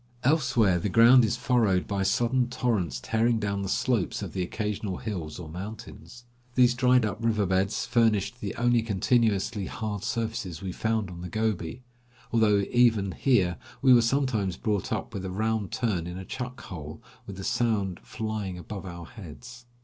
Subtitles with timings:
[0.23, 4.97] Elsewhere the ground is furrowed by sudden torrents tearing down the slopes of the occasional
[4.97, 6.25] hills or mountains.
[6.55, 11.29] These dried up river beds furnished the only continuously hard surfaces we found on the
[11.29, 11.83] Gobi;
[12.31, 16.59] although even here we were sometimes brought up with a round turn in a chuck
[16.61, 19.67] hole, with the sand flying above our heads.